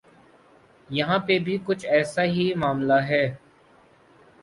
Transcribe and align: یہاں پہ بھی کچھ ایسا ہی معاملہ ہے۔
یہاں 0.89 1.19
پہ 1.19 1.37
بھی 1.39 1.57
کچھ 1.65 1.85
ایسا 1.85 2.23
ہی 2.23 2.53
معاملہ 2.55 2.99
ہے۔ 3.09 3.25